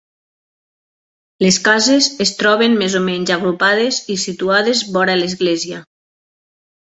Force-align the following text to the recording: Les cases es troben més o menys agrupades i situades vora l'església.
Les 1.45 1.57
cases 1.67 2.07
es 2.25 2.31
troben 2.39 2.77
més 2.79 2.95
o 2.99 3.01
menys 3.09 3.33
agrupades 3.35 3.99
i 4.13 4.15
situades 4.23 4.81
vora 4.97 5.19
l'església. 5.23 5.83